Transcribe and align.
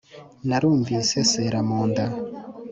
Narumvise 0.47 1.15
nsera 1.25 1.59
mu 1.67 1.79
nda 1.89 2.05